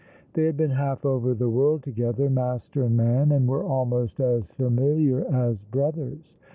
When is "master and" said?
2.27-2.97